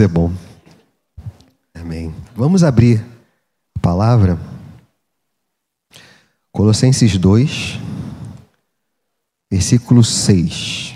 [0.00, 0.32] é bom.
[1.74, 2.14] Amém.
[2.34, 3.04] Vamos abrir
[3.76, 4.38] a palavra.
[6.52, 7.78] Colossenses 2,
[9.50, 10.94] versículo 6.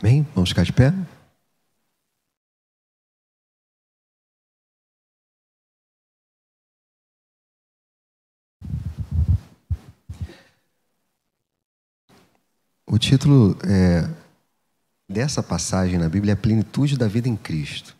[0.00, 0.26] Amém?
[0.34, 0.92] Vamos ficar de pé?
[12.90, 14.08] O título é,
[15.06, 17.94] dessa passagem na Bíblia é plenitude da vida em Cristo.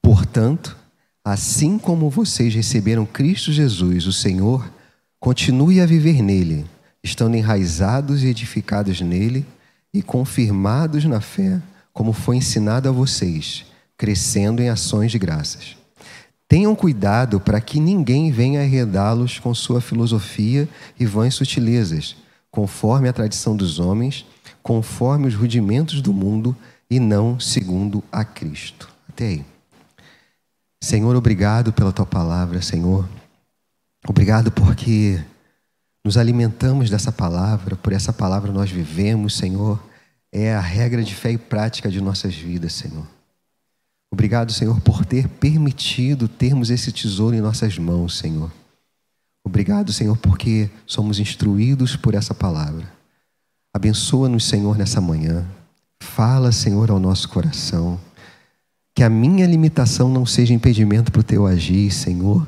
[0.00, 0.76] Portanto,
[1.24, 4.70] assim como vocês receberam Cristo Jesus, o Senhor,
[5.18, 6.64] continue a viver nele,
[7.02, 9.44] estando enraizados e edificados nele
[9.92, 11.60] e confirmados na fé,
[11.92, 15.76] como foi ensinado a vocês, crescendo em ações de graças.
[16.46, 20.68] Tenham cuidado para que ninguém venha arredá-los com sua filosofia
[21.00, 22.14] e vãs sutilezas
[22.50, 24.26] conforme a tradição dos homens,
[24.62, 26.56] conforme os rudimentos do mundo
[26.90, 28.88] e não segundo a Cristo.
[29.08, 29.46] Até aí.
[30.82, 33.08] Senhor, obrigado pela tua palavra, Senhor.
[34.06, 35.22] Obrigado porque
[36.04, 39.82] nos alimentamos dessa palavra, por essa palavra nós vivemos, Senhor.
[40.30, 43.06] É a regra de fé e prática de nossas vidas, Senhor.
[44.10, 48.50] Obrigado, Senhor, por ter permitido termos esse tesouro em nossas mãos, Senhor.
[49.48, 52.86] Obrigado, Senhor, porque somos instruídos por essa palavra.
[53.72, 55.42] Abençoa-nos, Senhor, nessa manhã.
[56.02, 57.98] Fala, Senhor, ao nosso coração.
[58.94, 62.46] Que a minha limitação não seja impedimento para o teu agir, Senhor.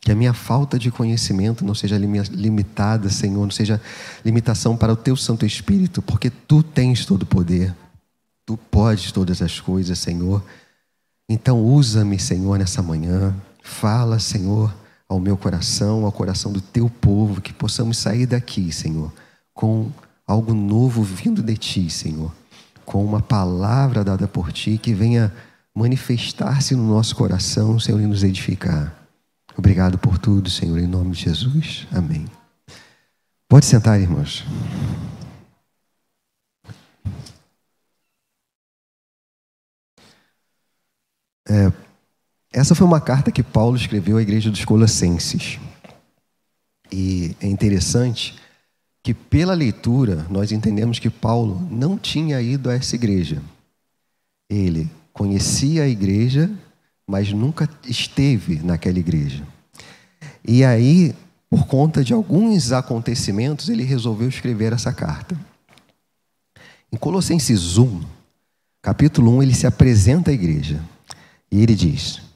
[0.00, 3.78] Que a minha falta de conhecimento não seja limitada, Senhor, não seja
[4.24, 7.76] limitação para o teu Santo Espírito, porque tu tens todo o poder.
[8.46, 10.42] Tu podes todas as coisas, Senhor.
[11.28, 13.36] Então usa-me, Senhor, nessa manhã.
[13.62, 14.74] Fala, Senhor
[15.10, 19.12] ao meu coração, ao coração do teu povo, que possamos sair daqui, Senhor,
[19.52, 19.90] com
[20.24, 22.32] algo novo vindo de ti, Senhor,
[22.84, 25.34] com uma palavra dada por ti que venha
[25.74, 28.94] manifestar-se no nosso coração, Senhor, e nos edificar.
[29.58, 31.88] Obrigado por tudo, Senhor, em nome de Jesus.
[31.90, 32.26] Amém.
[33.48, 34.44] Pode sentar, irmãos.
[41.48, 41.72] É,
[42.52, 45.58] essa foi uma carta que Paulo escreveu à igreja dos Colossenses.
[46.92, 48.34] E é interessante
[49.02, 53.40] que, pela leitura, nós entendemos que Paulo não tinha ido a essa igreja.
[54.48, 56.50] Ele conhecia a igreja,
[57.06, 59.46] mas nunca esteve naquela igreja.
[60.44, 61.14] E aí,
[61.48, 65.38] por conta de alguns acontecimentos, ele resolveu escrever essa carta.
[66.92, 68.02] Em Colossenses 1,
[68.82, 70.82] capítulo 1, ele se apresenta à igreja.
[71.50, 72.29] E ele diz: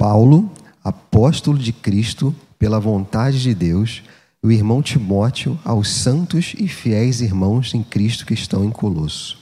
[0.00, 0.50] Paulo,
[0.82, 4.02] apóstolo de Cristo, pela vontade de Deus,
[4.42, 9.36] o irmão Timóteo, aos santos e fiéis irmãos em Cristo que estão em Colosso.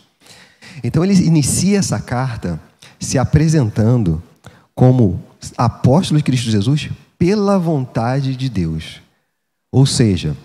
[0.83, 2.61] Então ele inicia essa carta
[2.99, 4.21] se apresentando
[4.75, 5.23] como
[5.57, 9.01] apóstolo de Cristo Jesus pela vontade de Deus.
[9.71, 10.37] Ou seja,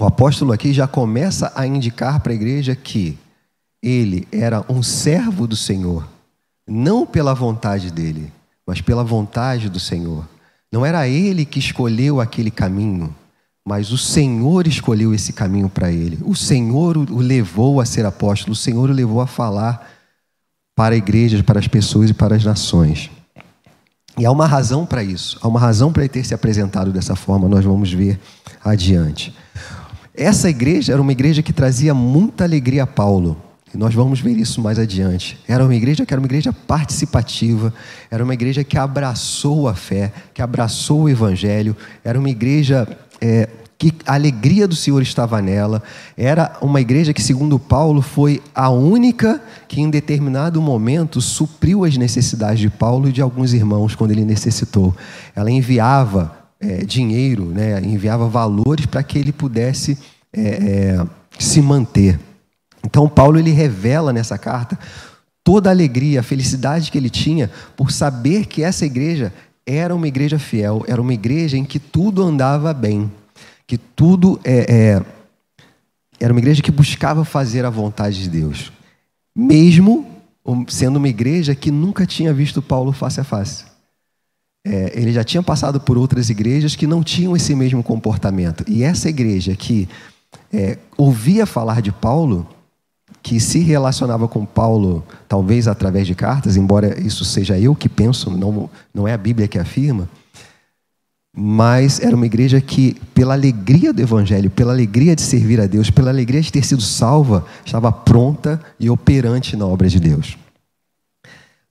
[0.00, 3.18] o apóstolo aqui já começa a indicar para a igreja que
[3.82, 6.08] ele era um servo do Senhor,
[6.66, 8.32] não pela vontade dele,
[8.66, 10.28] mas pela vontade do Senhor.
[10.70, 13.14] Não era ele que escolheu aquele caminho,
[13.64, 16.18] mas o Senhor escolheu esse caminho para ele.
[16.24, 19.88] O Senhor o levou a ser apóstolo, o Senhor o levou a falar
[20.74, 23.10] para igrejas, para as pessoas e para as nações.
[24.18, 27.14] E há uma razão para isso, há uma razão para ele ter se apresentado dessa
[27.16, 28.20] forma, nós vamos ver
[28.62, 29.34] adiante.
[30.14, 33.36] Essa igreja era uma igreja que trazia muita alegria a Paulo.
[33.74, 35.38] E nós vamos ver isso mais adiante.
[35.48, 37.72] Era uma igreja que era uma igreja participativa,
[38.10, 42.86] era uma igreja que abraçou a fé, que abraçou o evangelho, era uma igreja
[43.20, 43.48] é,
[43.82, 45.82] que a alegria do Senhor estava nela.
[46.16, 51.96] Era uma igreja que, segundo Paulo, foi a única que em determinado momento supriu as
[51.96, 54.94] necessidades de Paulo e de alguns irmãos quando ele necessitou.
[55.34, 59.98] Ela enviava é, dinheiro, né, enviava valores para que ele pudesse
[60.32, 62.20] é, é se manter.
[62.84, 64.78] Então Paulo ele revela nessa carta
[65.44, 69.32] toda a alegria, a felicidade que ele tinha por saber que essa igreja
[69.66, 73.10] era uma igreja fiel, era uma igreja em que tudo andava bem,
[73.66, 75.02] que tudo é, é,
[76.20, 78.72] era uma igreja que buscava fazer a vontade de Deus,
[79.34, 80.06] mesmo
[80.68, 83.64] sendo uma igreja que nunca tinha visto Paulo face a face.
[84.64, 88.64] É, ele já tinha passado por outras igrejas que não tinham esse mesmo comportamento.
[88.68, 89.88] E essa igreja que
[90.52, 92.46] é, ouvia falar de Paulo
[93.22, 98.30] que se relacionava com Paulo, talvez através de cartas, embora isso seja eu que penso,
[98.30, 100.08] não, não é a Bíblia que afirma,
[101.34, 105.90] mas era uma igreja que, pela alegria do Evangelho, pela alegria de servir a Deus,
[105.90, 110.36] pela alegria de ter sido salva, estava pronta e operante na obra de Deus.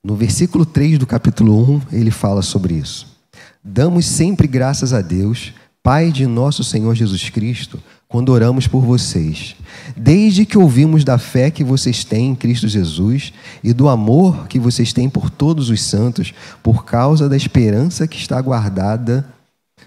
[0.02, 3.06] No versículo 3 do capítulo 1, ele fala sobre isso.
[3.62, 7.80] Damos sempre graças a Deus, Pai de nosso Senhor Jesus Cristo,
[8.12, 9.56] quando oramos por vocês,
[9.96, 13.32] desde que ouvimos da fé que vocês têm em Cristo Jesus
[13.64, 18.18] e do amor que vocês têm por todos os santos, por causa da esperança que
[18.18, 19.26] está guardada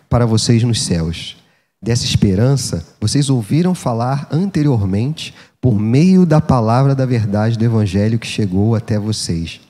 [0.09, 1.37] para vocês nos céus.
[1.79, 5.31] Dessa esperança, vocês ouviram falar anteriormente
[5.61, 9.61] por meio da palavra da verdade do Evangelho que chegou até vocês.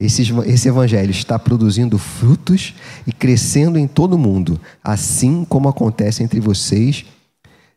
[0.00, 2.74] Esse, esse evangelho está produzindo frutos
[3.06, 7.04] e crescendo em todo o mundo, assim como acontece entre vocês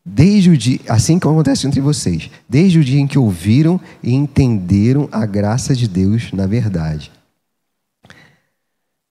[0.04, 4.12] desde o dia, assim como acontece entre vocês, desde o dia em que ouviram e
[4.12, 7.10] entenderam a graça de Deus na verdade.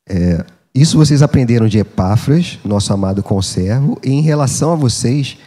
[0.07, 0.45] É,
[0.75, 5.37] isso vocês aprenderam de Epáfras, nosso amado conservo, e em relação a vocês,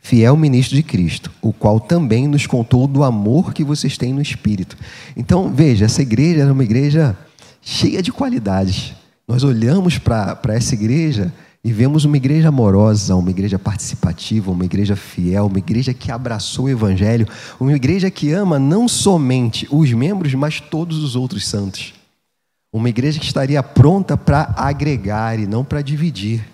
[0.00, 4.22] fiel ministro de Cristo, o qual também nos contou do amor que vocês têm no
[4.22, 4.76] Espírito.
[5.16, 7.16] Então, veja, essa igreja era uma igreja
[7.60, 8.94] cheia de qualidades.
[9.26, 11.32] Nós olhamos para essa igreja
[11.66, 16.66] e vemos uma igreja amorosa, uma igreja participativa, uma igreja fiel, uma igreja que abraçou
[16.66, 17.26] o Evangelho,
[17.58, 21.92] uma igreja que ama não somente os membros, mas todos os outros santos.
[22.72, 26.46] Uma igreja que estaria pronta para agregar e não para dividir.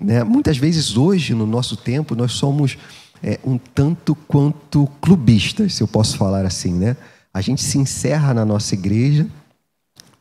[0.00, 0.22] Né?
[0.22, 2.78] Muitas vezes, hoje, no nosso tempo, nós somos
[3.20, 6.72] é, um tanto quanto clubistas, se eu posso falar assim.
[6.72, 6.96] Né?
[7.34, 9.26] A gente se encerra na nossa igreja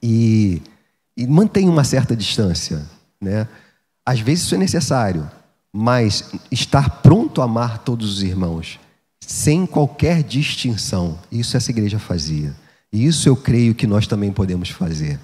[0.01, 0.63] e,
[1.15, 2.83] e mantém uma certa distância.
[3.21, 3.47] Né?
[4.05, 5.29] Às vezes isso é necessário,
[5.71, 8.79] mas estar pronto a amar todos os irmãos,
[9.19, 12.55] sem qualquer distinção, isso essa igreja fazia.
[12.91, 15.19] E isso eu creio que nós também podemos fazer.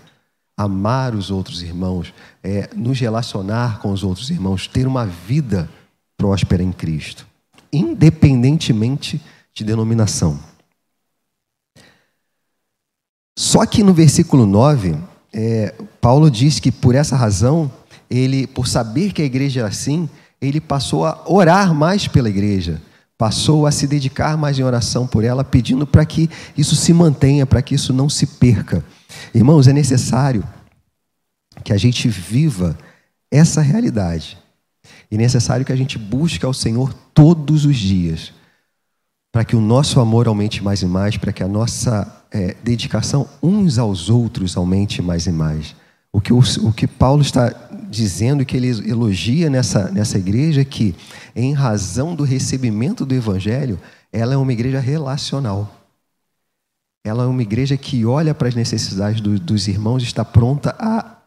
[0.56, 5.70] Amar os outros irmãos, é, nos relacionar com os outros irmãos, ter uma vida
[6.16, 7.28] próspera em Cristo,
[7.72, 9.22] independentemente
[9.54, 10.40] de denominação.
[13.38, 14.98] Só que no versículo 9,
[15.32, 17.72] é, Paulo diz que por essa razão
[18.10, 20.10] ele, por saber que a igreja era assim,
[20.42, 22.82] ele passou a orar mais pela igreja,
[23.18, 27.46] passou a se dedicar mais em oração por ela, pedindo para que isso se mantenha,
[27.46, 28.84] para que isso não se perca.
[29.34, 30.44] Irmãos, é necessário
[31.64, 32.78] que a gente viva
[33.32, 34.38] essa realidade.
[35.10, 38.34] E é necessário que a gente busque ao Senhor todos os dias,
[39.32, 43.28] para que o nosso amor aumente mais e mais, para que a nossa é, dedicação
[43.42, 45.76] uns aos outros aumente mais e mais.
[46.12, 50.96] O que, o, o que Paulo está dizendo que ele elogia nessa, nessa igreja que,
[51.36, 53.80] em razão do recebimento do Evangelho,
[54.12, 55.74] ela é uma igreja relacional.
[57.04, 60.76] Ela é uma igreja que olha para as necessidades do, dos irmãos e está pronta
[60.78, 61.18] a,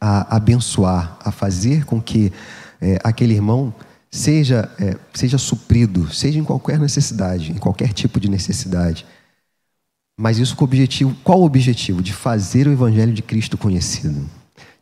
[0.00, 2.32] a abençoar, a fazer com que
[2.80, 3.74] é, aquele irmão
[4.10, 9.04] seja, é, seja suprido, seja em qualquer necessidade, em qualquer tipo de necessidade.
[10.16, 12.02] Mas isso com o objetivo, qual o objetivo?
[12.02, 14.37] De fazer o Evangelho de Cristo conhecido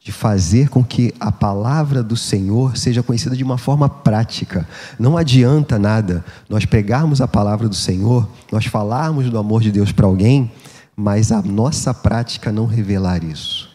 [0.07, 4.65] de fazer com que a palavra do Senhor seja conhecida de uma forma prática.
[5.01, 9.91] Não adianta nada nós pregarmos a palavra do Senhor, nós falarmos do amor de Deus
[9.91, 10.49] para alguém,
[10.95, 13.69] mas a nossa prática não revelar isso.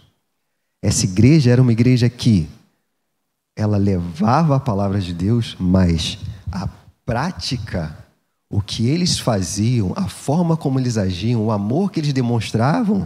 [0.82, 2.48] Essa igreja era uma igreja que
[3.54, 6.18] ela levava a palavra de Deus, mas
[6.50, 6.66] a
[7.06, 7.94] prática,
[8.50, 13.06] o que eles faziam, a forma como eles agiam, o amor que eles demonstravam,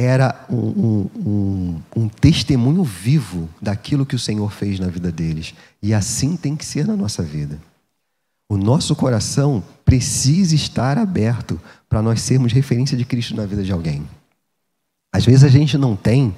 [0.00, 5.54] era um, um, um, um, testemunho vivo daquilo que o Senhor fez na vida deles.
[5.82, 7.58] E assim tem que ser na nossa vida.
[8.48, 13.72] O nosso coração precisa estar aberto para nós sermos referência de Cristo na vida de
[13.72, 14.08] alguém.
[15.12, 16.32] Às vezes a gente não tem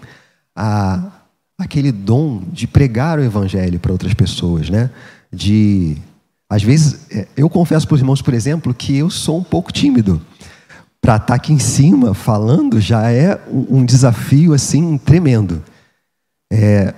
[0.57, 1.11] a,
[1.59, 4.89] aquele dom de pregar o Evangelho para outras pessoas, né?
[5.31, 5.99] De,
[6.49, 9.71] às vezes, é, eu confesso para os irmãos, por exemplo, que eu sou um pouco
[9.71, 10.19] tímido
[11.01, 15.63] para estar tá aqui em cima falando já é um desafio assim tremendo.
[16.53, 16.95] É,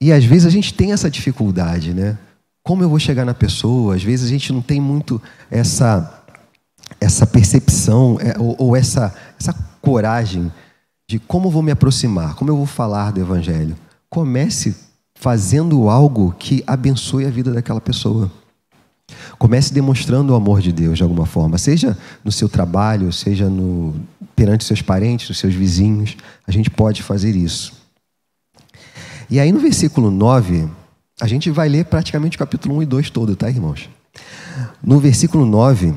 [0.00, 2.16] e às vezes a gente tem essa dificuldade, né?
[2.64, 3.94] Como eu vou chegar na pessoa?
[3.94, 5.20] Às vezes a gente não tem muito
[5.50, 6.14] essa
[7.00, 10.50] essa percepção é, ou, ou essa essa coragem
[11.08, 13.76] de como vou me aproximar, como eu vou falar do evangelho.
[14.10, 14.74] Comece
[15.18, 18.30] fazendo algo que abençoe a vida daquela pessoa.
[19.38, 23.94] Comece demonstrando o amor de Deus de alguma forma, seja no seu trabalho, seja no,
[24.34, 26.16] perante seus parentes, os seus vizinhos.
[26.46, 27.72] A gente pode fazer isso.
[29.30, 30.68] E aí no versículo 9,
[31.20, 33.88] a gente vai ler praticamente o capítulo 1 e 2 todo, tá, irmãos?
[34.82, 35.94] No versículo 9,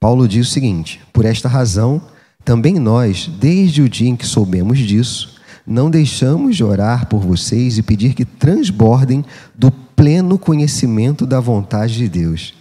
[0.00, 2.00] Paulo diz o seguinte: Por esta razão,
[2.44, 5.36] também nós, desde o dia em que soubemos disso,
[5.66, 9.24] não deixamos de orar por vocês e pedir que transbordem
[9.54, 12.54] do pleno conhecimento da vontade de Deus,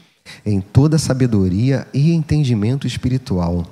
[0.46, 3.68] em toda sabedoria e entendimento espiritual.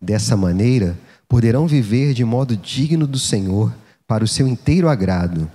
[0.00, 0.96] Dessa maneira,
[1.26, 3.74] poderão viver de modo digno do Senhor,
[4.06, 5.50] para o seu inteiro agrado,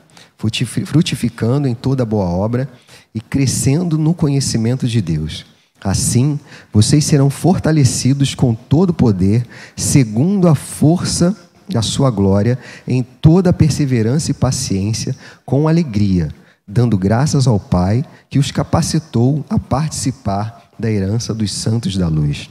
[0.85, 2.69] frutificando em toda boa obra
[3.13, 5.45] e crescendo no conhecimento de Deus.
[5.83, 6.39] Assim,
[6.71, 9.45] vocês serão fortalecidos com todo o poder,
[9.75, 11.35] segundo a força
[11.67, 16.29] da sua glória, em toda perseverança e paciência, com alegria,
[16.67, 22.49] dando graças ao Pai que os capacitou a participar da herança dos santos da luz.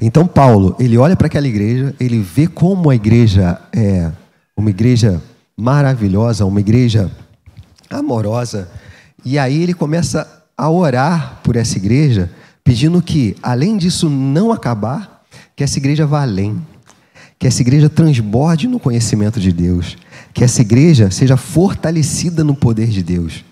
[0.00, 4.10] Então, Paulo, ele olha para aquela igreja, ele vê como a igreja é
[4.56, 5.20] uma igreja
[5.56, 7.10] maravilhosa, uma igreja
[7.90, 8.68] amorosa,
[9.24, 12.30] e aí ele começa a orar por essa igreja,
[12.62, 15.24] pedindo que, além disso não acabar,
[15.56, 16.60] que essa igreja vá além,
[17.38, 19.96] que essa igreja transborde no conhecimento de Deus,
[20.38, 23.44] que essa igreja seja fortalecida no poder de Deus.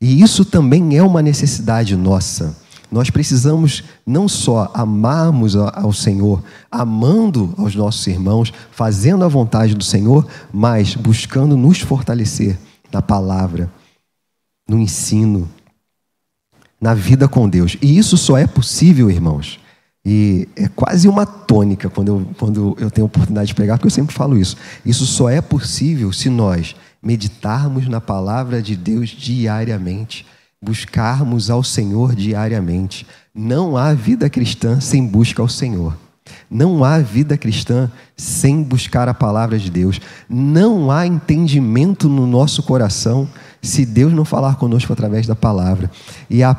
[0.00, 2.56] E isso também é uma necessidade nossa.
[2.88, 6.40] Nós precisamos não só amarmos ao Senhor,
[6.70, 12.56] amando aos nossos irmãos, fazendo a vontade do Senhor, mas buscando nos fortalecer
[12.92, 13.68] na palavra,
[14.68, 15.48] no ensino,
[16.80, 17.76] na vida com Deus.
[17.82, 19.58] E isso só é possível, irmãos.
[20.10, 23.90] E é quase uma tônica quando eu, quando eu tenho oportunidade de pregar, porque eu
[23.90, 24.56] sempre falo isso.
[24.82, 30.24] Isso só é possível se nós meditarmos na palavra de Deus diariamente
[30.62, 33.06] buscarmos ao Senhor diariamente.
[33.34, 35.94] Não há vida cristã sem busca ao Senhor.
[36.50, 40.00] Não há vida cristã sem buscar a palavra de Deus.
[40.26, 43.28] Não há entendimento no nosso coração
[43.60, 45.90] se Deus não falar conosco através da palavra.
[46.30, 46.56] E a,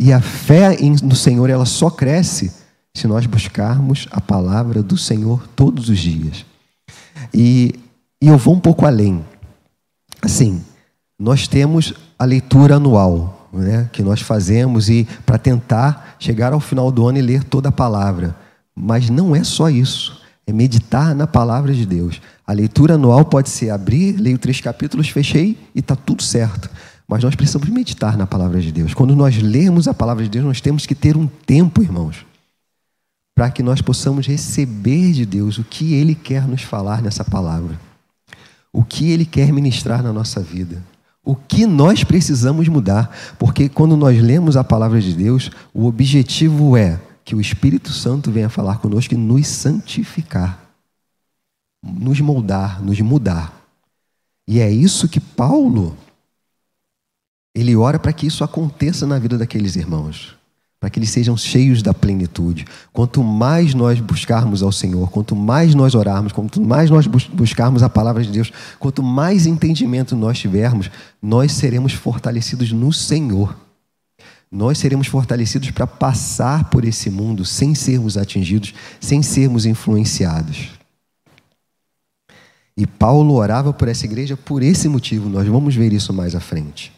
[0.00, 2.57] e a fé no Senhor, ela só cresce
[2.98, 6.44] se nós buscarmos a palavra do Senhor todos os dias.
[7.32, 7.74] E,
[8.20, 9.24] e eu vou um pouco além.
[10.20, 10.62] Assim,
[11.18, 16.90] nós temos a leitura anual, né, que nós fazemos e para tentar chegar ao final
[16.90, 18.34] do ano e ler toda a palavra.
[18.74, 20.20] Mas não é só isso.
[20.46, 22.20] É meditar na palavra de Deus.
[22.46, 26.70] A leitura anual pode ser abrir, leio três capítulos, fechei e está tudo certo.
[27.06, 28.92] Mas nós precisamos meditar na palavra de Deus.
[28.92, 32.27] Quando nós lemos a palavra de Deus, nós temos que ter um tempo, irmãos,
[33.38, 37.80] para que nós possamos receber de Deus o que Ele quer nos falar nessa palavra,
[38.72, 40.82] o que Ele quer ministrar na nossa vida.
[41.24, 46.76] O que nós precisamos mudar, porque quando nós lemos a palavra de Deus, o objetivo
[46.76, 50.58] é que o Espírito Santo venha falar conosco e nos santificar,
[51.80, 53.54] nos moldar, nos mudar.
[54.48, 55.96] E é isso que Paulo
[57.54, 60.37] ele ora para que isso aconteça na vida daqueles irmãos
[60.80, 62.64] para que eles sejam cheios da plenitude.
[62.92, 67.88] Quanto mais nós buscarmos ao Senhor, quanto mais nós orarmos, quanto mais nós buscarmos a
[67.88, 73.56] palavra de Deus, quanto mais entendimento nós tivermos, nós seremos fortalecidos no Senhor.
[74.50, 80.70] Nós seremos fortalecidos para passar por esse mundo sem sermos atingidos, sem sermos influenciados.
[82.76, 86.40] E Paulo orava por essa igreja por esse motivo, nós vamos ver isso mais à
[86.40, 86.92] frente.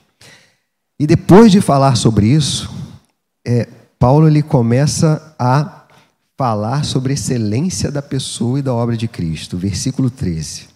[0.98, 2.70] E depois de falar sobre isso,
[3.46, 3.68] é,
[3.98, 5.86] Paulo ele começa a
[6.36, 9.58] falar sobre a excelência da pessoa e da obra de Cristo.
[9.58, 10.68] Versículo 13.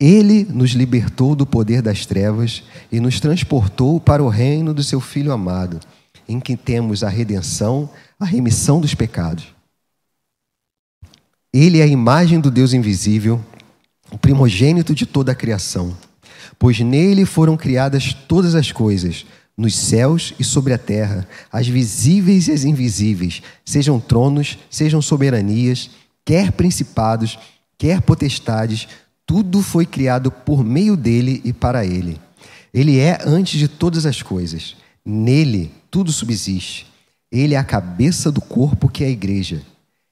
[0.00, 5.00] Ele nos libertou do poder das trevas e nos transportou para o reino do seu
[5.00, 5.78] Filho amado,
[6.28, 7.88] em que temos a redenção,
[8.18, 9.54] a remissão dos pecados.
[11.52, 13.40] Ele é a imagem do Deus invisível,
[14.10, 15.96] o primogênito de toda a criação,
[16.58, 19.24] pois nele foram criadas todas as coisas
[19.56, 25.90] nos céus e sobre a terra, as visíveis e as invisíveis, sejam tronos, sejam soberanias,
[26.24, 27.38] quer principados,
[27.78, 28.88] quer potestades,
[29.24, 32.20] tudo foi criado por meio dele e para ele.
[32.72, 34.76] Ele é antes de todas as coisas.
[35.04, 36.86] Nele tudo subsiste.
[37.30, 39.62] Ele é a cabeça do corpo que é a igreja.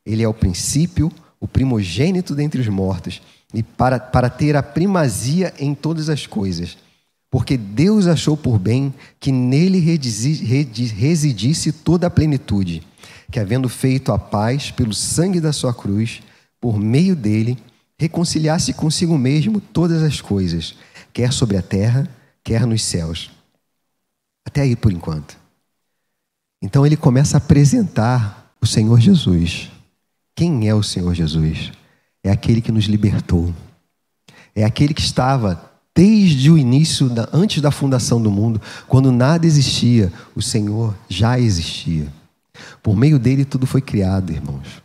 [0.06, 3.20] Ele é o princípio, o primogênito dentre os mortos,
[3.52, 6.76] e para, para ter a primazia em todas as coisas
[7.32, 12.86] porque Deus achou por bem que nele residisse toda a plenitude,
[13.30, 16.20] que havendo feito a paz pelo sangue da sua cruz,
[16.60, 17.56] por meio dele,
[17.98, 20.74] reconciliasse consigo mesmo todas as coisas,
[21.10, 22.06] quer sobre a terra,
[22.44, 23.30] quer nos céus.
[24.44, 25.38] Até aí por enquanto.
[26.60, 29.70] Então ele começa a apresentar o Senhor Jesus.
[30.36, 31.72] Quem é o Senhor Jesus?
[32.22, 33.54] É aquele que nos libertou.
[34.54, 40.12] É aquele que estava Desde o início, antes da fundação do mundo, quando nada existia,
[40.34, 42.06] o Senhor já existia.
[42.82, 44.82] Por meio dele tudo foi criado, irmãos.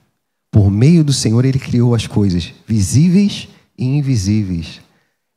[0.52, 3.48] Por meio do Senhor ele criou as coisas visíveis
[3.78, 4.82] e invisíveis.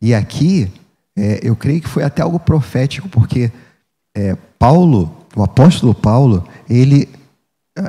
[0.03, 0.69] E aqui
[1.17, 3.53] é, eu creio que foi até algo profético, porque
[4.17, 7.09] é, Paulo, o apóstolo Paulo, ele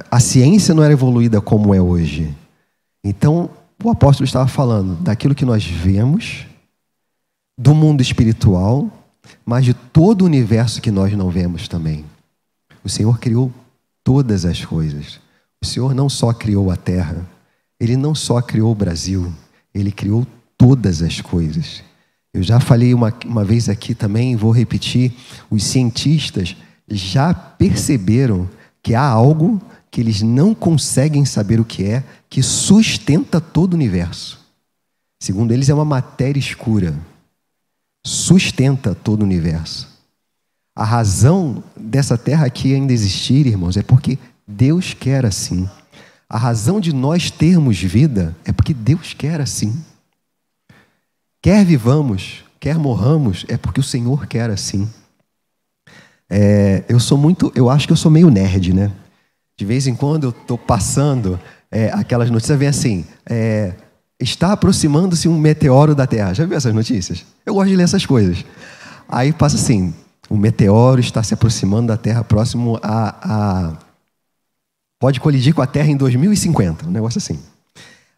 [0.09, 2.33] a ciência não era evoluída como é hoje.
[3.03, 3.49] Então,
[3.83, 6.45] o apóstolo estava falando daquilo que nós vemos,
[7.57, 8.89] do mundo espiritual,
[9.45, 12.05] mas de todo o universo que nós não vemos também.
[12.83, 13.51] O Senhor criou
[14.03, 15.19] todas as coisas.
[15.61, 17.25] O Senhor não só criou a terra,
[17.79, 19.31] ele não só criou o Brasil,
[19.73, 20.25] ele criou
[20.57, 21.83] todas as coisas.
[22.33, 25.13] Eu já falei uma, uma vez aqui também, vou repetir:
[25.49, 26.55] os cientistas
[26.89, 28.49] já perceberam
[28.81, 33.75] que há algo que eles não conseguem saber o que é, que sustenta todo o
[33.75, 34.39] universo.
[35.19, 36.95] Segundo eles, é uma matéria escura.
[38.03, 39.87] Sustenta todo o universo.
[40.75, 44.17] A razão dessa terra aqui ainda existir, irmãos, é porque
[44.47, 45.69] Deus quer assim.
[46.27, 49.83] A razão de nós termos vida é porque Deus quer assim.
[51.41, 54.89] Quer vivamos, quer morramos, é porque o Senhor quer assim.
[56.29, 58.91] É, eu sou muito, eu acho que eu sou meio nerd, né?
[59.57, 61.39] De vez em quando eu estou passando
[61.69, 63.73] é, aquelas notícias, vem assim: é,
[64.21, 66.33] está aproximando-se um meteoro da Terra.
[66.33, 67.25] Já viu essas notícias?
[67.45, 68.45] Eu gosto de ler essas coisas.
[69.09, 69.93] Aí passa assim:
[70.29, 73.73] um meteoro está se aproximando da Terra, próximo a, a.
[74.99, 77.39] Pode colidir com a Terra em 2050, um negócio assim.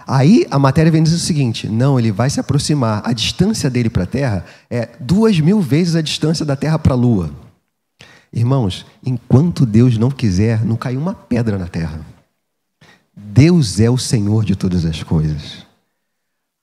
[0.06, 3.02] Aí a matéria vem dizer o seguinte: não, ele vai se aproximar.
[3.06, 6.94] A distância dele para a Terra é duas mil vezes a distância da Terra para
[6.94, 7.32] a Lua.
[8.34, 12.02] Irmãos, enquanto Deus não quiser, não cai uma pedra na terra.
[13.16, 15.64] Deus é o Senhor de todas as coisas.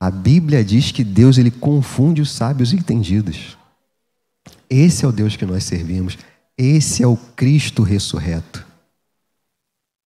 [0.00, 3.59] A Bíblia diz que Deus ele confunde os sábios e entendidos.
[4.69, 6.16] Esse é o Deus que nós servimos.
[6.57, 8.66] Esse é o Cristo ressurreto.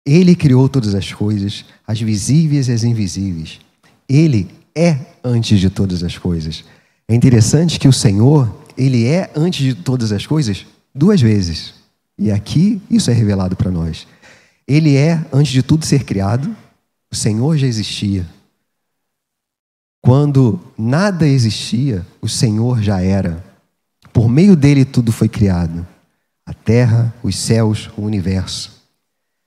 [0.05, 3.61] Ele criou todas as coisas, as visíveis e as invisíveis.
[4.07, 6.65] Ele é antes de todas as coisas.
[7.09, 11.75] É interessante que o Senhor, ele é antes de todas as coisas duas vezes.
[12.19, 14.07] E aqui isso é revelado para nós.
[14.67, 16.55] Ele é, antes de tudo ser criado,
[17.11, 18.27] o Senhor já existia.
[20.09, 23.45] Quando nada existia, o Senhor já era.
[24.11, 25.87] Por meio dele tudo foi criado:
[26.47, 28.73] a terra, os céus, o universo.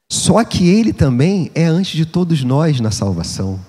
[0.08, 3.60] Só que ele também é antes de todos nós na salvação.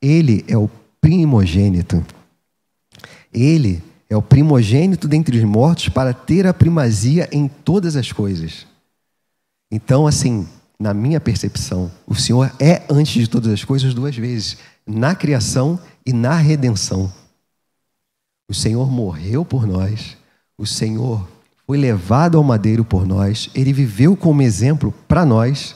[0.00, 2.06] Ele é o primogênito.
[3.34, 8.68] Ele é o primogênito dentre os mortos para ter a primazia em todas as coisas.
[9.68, 10.46] Então, assim,
[10.78, 15.80] na minha percepção, o Senhor é antes de todas as coisas duas vezes, na criação
[16.06, 17.12] e na redenção.
[18.48, 20.16] O Senhor morreu por nós,
[20.56, 21.28] o Senhor
[21.66, 25.74] foi levado ao madeiro por nós, ele viveu como exemplo para nós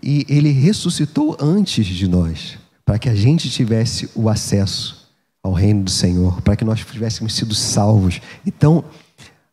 [0.00, 5.08] e ele ressuscitou antes de nós, para que a gente tivesse o acesso
[5.42, 8.20] ao reino do Senhor, para que nós tivéssemos sido salvos.
[8.46, 8.84] Então,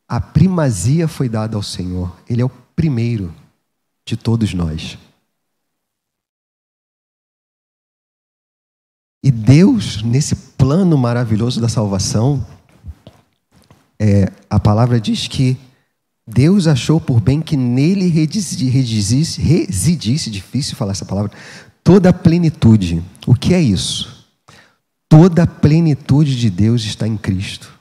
[0.08, 2.16] a primazia foi dada ao Senhor.
[2.30, 3.34] Ele é o primeiro
[4.06, 4.98] de todos nós.
[9.24, 12.46] E Deus, nesse plano maravilhoso da salvação,
[14.00, 15.58] é, a palavra diz que
[16.26, 21.32] Deus achou por bem que nele residisse, residisse, difícil falar essa palavra,
[21.84, 23.04] toda a plenitude.
[23.28, 24.26] O que é isso?
[25.10, 27.78] Toda a plenitude de Deus está em Cristo.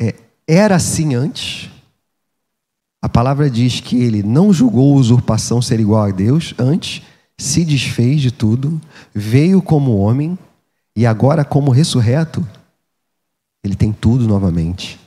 [0.00, 0.14] É,
[0.46, 1.70] era assim antes.
[3.00, 7.02] A palavra diz que ele não julgou usurpação ser igual a Deus, antes
[7.38, 8.80] se desfez de tudo,
[9.14, 10.38] veio como homem
[10.94, 12.46] e agora, como ressurreto,
[13.64, 15.00] ele tem tudo novamente.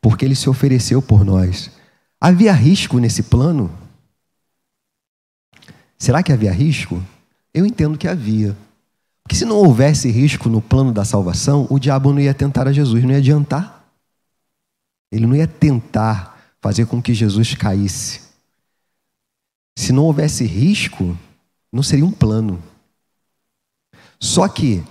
[0.00, 1.70] Porque ele se ofereceu por nós.
[2.20, 3.70] Havia risco nesse plano?
[5.98, 7.02] Será que havia risco?
[7.52, 8.56] Eu entendo que havia.
[9.22, 12.72] Porque se não houvesse risco no plano da salvação, o diabo não ia tentar a
[12.72, 13.84] Jesus, não ia adiantar.
[15.10, 18.23] Ele não ia tentar fazer com que Jesus caísse.
[19.76, 21.16] Se não houvesse risco,
[21.72, 22.62] não seria um plano.
[24.20, 24.82] Só que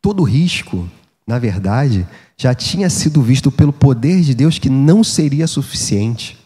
[0.00, 0.88] todo risco,
[1.26, 6.38] na verdade, já tinha sido visto pelo poder de Deus que não seria suficiente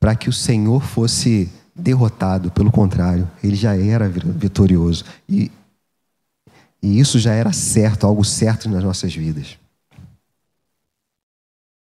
[0.00, 5.04] para que o Senhor fosse derrotado, pelo contrário, ele já era vitorioso.
[5.28, 5.50] E,
[6.82, 9.56] e isso já era certo, algo certo nas nossas vidas.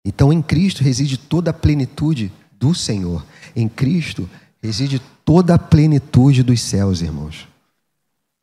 [0.06, 3.26] Então, em Cristo reside toda a plenitude do Senhor.
[3.56, 4.30] Em Cristo
[4.64, 7.48] reside toda a plenitude dos céus, irmãos.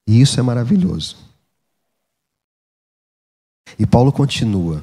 [0.07, 1.17] E isso é maravilhoso.
[3.79, 4.83] E Paulo continua: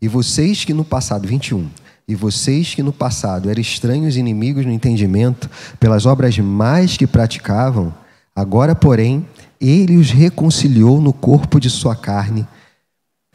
[0.00, 1.68] E vocês que no passado, 21,
[2.08, 7.94] e vocês que no passado eram estranhos inimigos no entendimento, pelas obras mais que praticavam,
[8.34, 9.28] agora, porém,
[9.60, 12.48] ele os reconciliou no corpo de sua carne,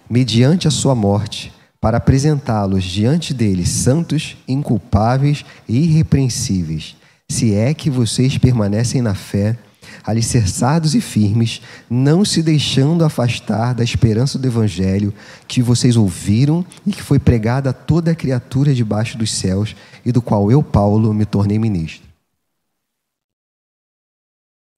[0.09, 6.95] mediante a sua morte, para apresentá-los diante dele santos, inculpáveis e irrepreensíveis,
[7.29, 9.57] se é que vocês permanecem na fé
[10.03, 15.13] alicerçados e firmes, não se deixando afastar da esperança do Evangelho
[15.47, 20.11] que vocês ouviram e que foi pregada a toda a criatura debaixo dos céus e
[20.11, 22.05] do qual eu, Paulo, me tornei ministro.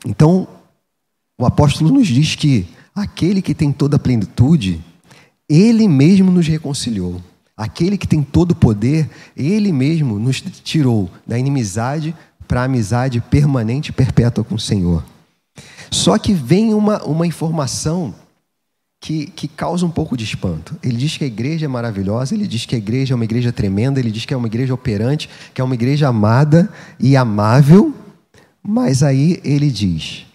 [0.06, 0.48] Então,
[1.38, 4.84] o apóstolo nos diz que aquele que tem toda a plenitude,
[5.50, 7.22] ele mesmo nos reconciliou.
[7.56, 12.16] Aquele que tem todo o poder, ele mesmo nos tirou da inimizade
[12.48, 15.04] para amizade permanente e perpétua com o Senhor.
[15.92, 18.14] Só que vem uma, uma informação
[19.00, 20.76] que, que causa um pouco de espanto.
[20.84, 23.52] Ele diz que a igreja é maravilhosa, ele diz que a igreja é uma igreja
[23.52, 27.94] tremenda, ele diz que é uma igreja operante, que é uma igreja amada e amável,
[28.62, 30.26] mas aí ele diz: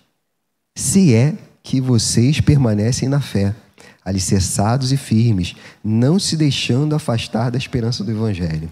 [0.77, 3.55] se é que vocês permanecem na fé,
[4.05, 8.71] alicerçados e firmes, não se deixando afastar da esperança do Evangelho.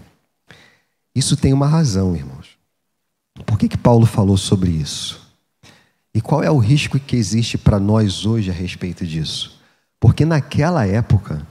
[1.15, 2.50] Isso tem uma razão, irmãos.
[3.45, 5.21] Por que, que Paulo falou sobre isso?
[6.13, 9.59] E qual é o risco que existe para nós hoje a respeito disso?
[9.99, 11.45] Porque naquela época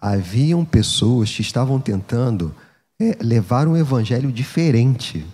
[0.00, 2.54] haviam pessoas que estavam tentando
[3.00, 5.24] é, levar um evangelho diferente.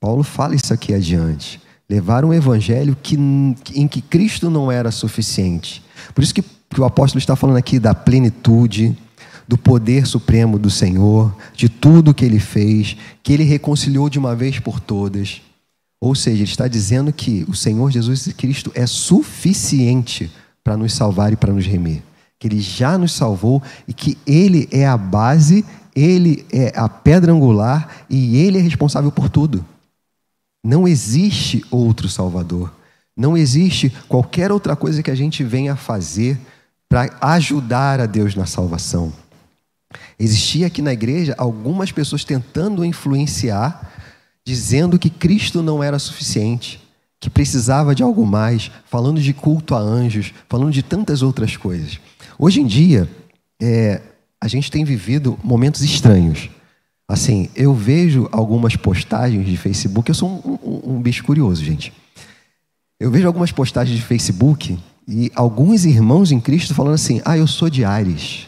[0.00, 1.60] Paulo fala isso aqui adiante.
[1.88, 5.82] Levar um evangelho que, em que Cristo não era suficiente.
[6.14, 8.96] Por isso que, que o apóstolo está falando aqui da plenitude,
[9.48, 14.36] do poder supremo do Senhor, de tudo que ele fez, que ele reconciliou de uma
[14.36, 15.40] vez por todas.
[15.98, 20.30] Ou seja, ele está dizendo que o Senhor Jesus Cristo é suficiente
[20.62, 22.02] para nos salvar e para nos remir.
[22.38, 25.64] Que ele já nos salvou e que ele é a base,
[25.96, 29.64] ele é a pedra angular e ele é responsável por tudo.
[30.62, 32.70] Não existe outro Salvador.
[33.16, 36.38] Não existe qualquer outra coisa que a gente venha fazer
[36.88, 39.12] para ajudar a Deus na salvação.
[40.18, 43.94] Existia aqui na igreja algumas pessoas tentando influenciar
[44.48, 46.80] dizendo que Cristo não era suficiente,
[47.20, 52.00] que precisava de algo mais, falando de culto a anjos, falando de tantas outras coisas.
[52.38, 53.06] Hoje em dia,
[53.60, 54.00] é,
[54.40, 56.48] a gente tem vivido momentos estranhos.
[57.06, 61.92] Assim, eu vejo algumas postagens de Facebook, eu sou um, um, um bicho curioso, gente.
[62.98, 67.46] Eu vejo algumas postagens de Facebook e alguns irmãos em Cristo falando assim: ah, eu
[67.46, 68.47] sou de Ares,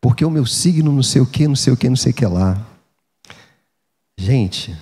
[0.00, 2.14] porque o meu signo não sei o que, não sei o que, não sei o
[2.14, 2.64] que lá.
[4.18, 4.76] Gente,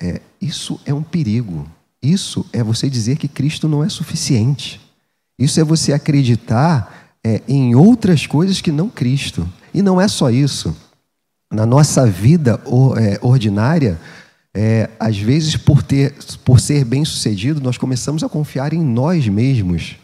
[0.00, 1.68] é, isso é um perigo.
[2.02, 4.80] Isso é você dizer que Cristo não é suficiente.
[5.38, 9.48] Isso é você acreditar é, em outras coisas que não Cristo.
[9.74, 10.76] E não é só isso.
[11.50, 12.60] Na nossa vida
[12.96, 13.98] é, ordinária,
[14.54, 16.14] é, às vezes, por, ter,
[16.44, 19.96] por ser bem sucedido, nós começamos a confiar em nós mesmos.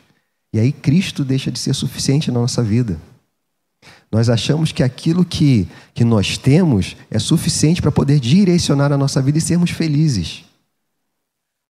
[0.53, 2.99] E aí Cristo deixa de ser suficiente na nossa vida.
[4.15, 9.21] Nós achamos que aquilo que, que nós temos é suficiente para poder direcionar a nossa
[9.21, 10.45] vida e sermos felizes.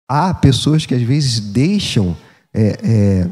[0.08, 2.16] Há pessoas que às vezes deixam
[2.54, 3.30] é, é,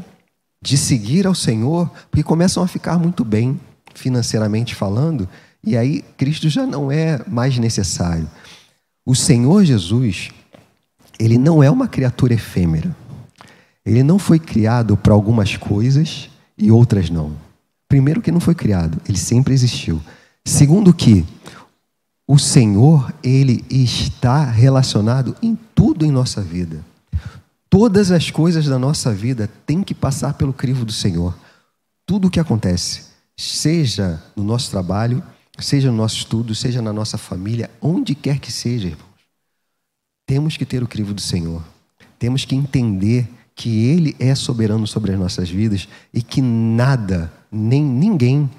[0.60, 3.58] de seguir ao Senhor porque começam a ficar muito bem,
[3.94, 5.26] financeiramente falando,
[5.64, 8.28] e aí Cristo já não é mais necessário.
[9.06, 10.28] O Senhor Jesus,
[11.18, 12.94] ele não é uma criatura efêmera.
[13.86, 17.47] Ele não foi criado para algumas coisas e outras não.
[17.88, 20.02] Primeiro, que não foi criado, ele sempre existiu.
[20.44, 21.24] Segundo, que
[22.26, 26.84] o Senhor, ele está relacionado em tudo em nossa vida.
[27.70, 31.34] Todas as coisas da nossa vida têm que passar pelo crivo do Senhor.
[32.04, 35.22] Tudo o que acontece, seja no nosso trabalho,
[35.58, 39.08] seja no nosso estudo, seja na nossa família, onde quer que seja, irmãos,
[40.26, 41.62] temos que ter o crivo do Senhor.
[42.18, 47.82] Temos que entender que Ele é soberano sobre as nossas vidas e que nada nem
[47.82, 48.50] ninguém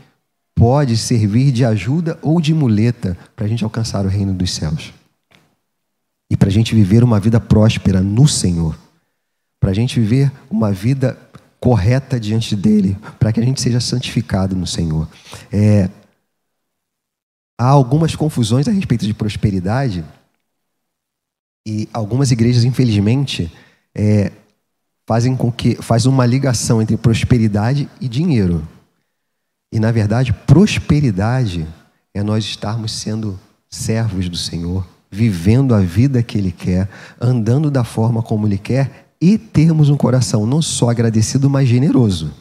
[0.55, 4.93] pode servir de ajuda ou de muleta para a gente alcançar o reino dos céus.
[6.29, 8.77] E para a gente viver uma vida próspera no Senhor.
[9.59, 11.17] Para a gente viver uma vida
[11.59, 15.07] correta diante dele, para que a gente seja santificado no Senhor.
[15.51, 15.89] É,
[17.57, 20.05] há algumas confusões a respeito de prosperidade
[21.67, 23.51] e algumas igrejas, infelizmente,
[23.93, 24.31] é,
[25.05, 28.65] fazem com que faz uma ligação entre prosperidade e dinheiro.
[29.71, 31.67] E na verdade, prosperidade
[32.13, 37.83] é nós estarmos sendo servos do Senhor, vivendo a vida que Ele quer, andando da
[37.83, 42.33] forma como Ele quer e termos um coração não só agradecido, mas generoso.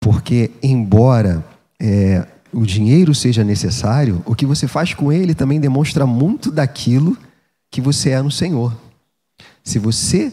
[0.00, 1.44] Porque, embora
[1.78, 7.16] é, o dinheiro seja necessário, o que você faz com ele também demonstra muito daquilo
[7.70, 8.74] que você é no Senhor.
[9.62, 10.32] Se você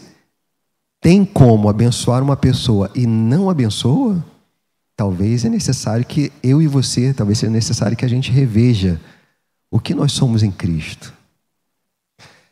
[1.00, 4.24] tem como abençoar uma pessoa e não abençoa,
[4.98, 9.00] talvez é necessário que eu e você, talvez seja necessário que a gente reveja
[9.70, 11.14] o que nós somos em Cristo.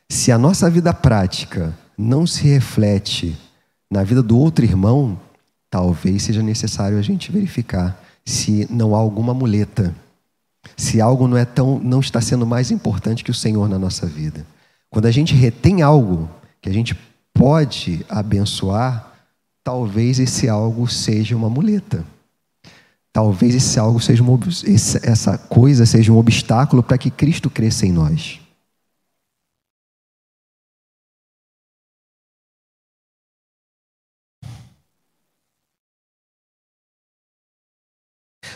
[0.09, 3.37] Se a nossa vida prática não se reflete
[3.91, 5.21] na vida do outro irmão,
[5.69, 9.93] talvez seja necessário a gente verificar se não há alguma muleta,
[10.77, 14.07] se algo não é tão não está sendo mais importante que o Senhor na nossa
[14.07, 14.47] vida.
[14.89, 16.31] Quando a gente retém algo
[16.63, 16.97] que a gente
[17.35, 19.13] pode abençoar,
[19.65, 22.05] talvez esse algo seja uma muleta.
[23.17, 24.23] Talvez esse algo seja
[25.03, 28.39] essa coisa seja um obstáculo para que Cristo cresça em nós.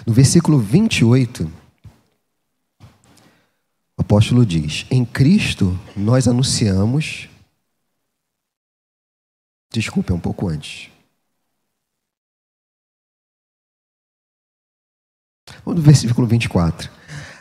[0.07, 1.51] No versículo 28,
[3.97, 7.31] o apóstolo diz: Em Cristo nós anunciamos.
[9.73, 10.91] Desculpe, é um pouco antes.
[15.65, 16.91] Vamos no versículo 24.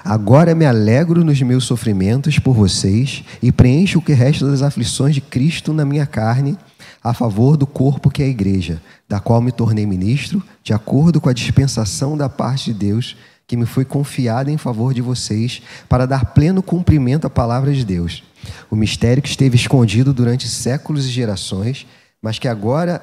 [0.03, 5.13] Agora me alegro nos meus sofrimentos por vocês e preencho o que resta das aflições
[5.13, 6.57] de Cristo na minha carne
[7.03, 11.21] a favor do corpo que é a igreja, da qual me tornei ministro, de acordo
[11.21, 13.15] com a dispensação da parte de Deus
[13.47, 17.83] que me foi confiada em favor de vocês, para dar pleno cumprimento à palavra de
[17.83, 18.23] Deus.
[18.69, 21.87] O mistério que esteve escondido durante séculos e gerações,
[22.21, 23.01] mas que agora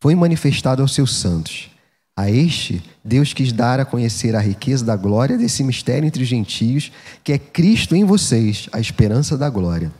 [0.00, 1.70] foi manifestado aos seus santos.
[2.16, 6.28] A este, Deus quis dar a conhecer a riqueza da glória desse mistério entre os
[6.28, 6.92] gentios,
[7.24, 9.92] que é Cristo em vocês, a esperança da glória.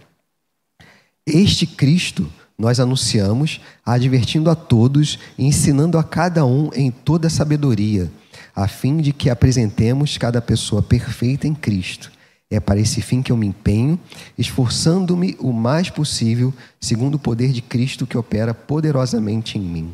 [1.27, 8.11] Este Cristo nós anunciamos, advertindo a todos e ensinando a cada um em toda sabedoria,
[8.55, 12.13] a fim de que apresentemos cada pessoa perfeita em Cristo.
[12.49, 13.99] É para esse fim que eu me empenho,
[14.39, 19.93] esforçando-me o mais possível, segundo o poder de Cristo que opera poderosamente em mim.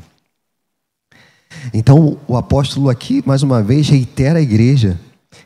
[1.72, 4.98] Então, o apóstolo aqui, mais uma vez, reitera à igreja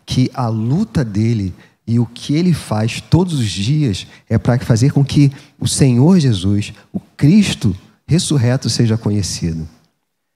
[0.06, 1.54] que a luta dele
[1.86, 6.18] e o que ele faz todos os dias é para fazer com que o Senhor
[6.18, 9.68] Jesus, o Cristo ressurreto, seja conhecido.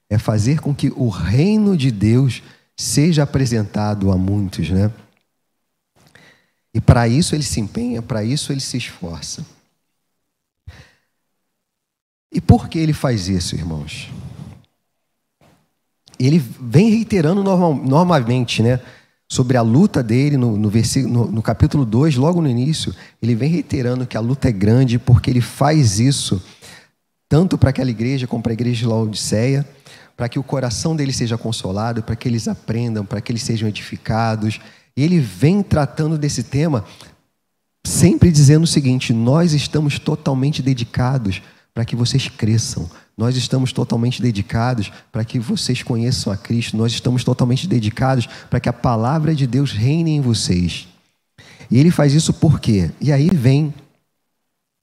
[0.09, 2.41] É fazer com que o reino de Deus
[2.75, 4.91] seja apresentado a muitos, né?
[6.73, 9.45] E para isso ele se empenha, para isso ele se esforça.
[12.31, 14.09] E por que ele faz isso, irmãos?
[16.19, 18.79] Ele vem reiterando normal, normalmente, né?
[19.31, 23.35] sobre a luta dele no, no, versículo, no, no capítulo 2, logo no início, ele
[23.35, 26.41] vem reiterando que a luta é grande porque ele faz isso
[27.29, 29.63] tanto para aquela igreja como para a igreja de Laodiceia,
[30.17, 33.69] para que o coração deles seja consolado, para que eles aprendam, para que eles sejam
[33.69, 34.59] edificados.
[34.97, 36.83] E ele vem tratando desse tema
[37.85, 41.41] sempre dizendo o seguinte: nós estamos totalmente dedicados
[41.73, 46.77] para que vocês cresçam, nós estamos totalmente dedicados para que vocês conheçam a Cristo.
[46.77, 50.87] Nós estamos totalmente dedicados para que a palavra de Deus reine em vocês.
[51.69, 52.89] E ele faz isso por quê?
[53.01, 53.73] E aí vem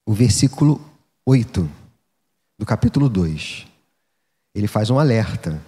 [0.04, 0.80] o versículo
[1.24, 1.68] 8
[2.58, 3.66] do capítulo 2.
[4.54, 5.60] Ele faz um alerta.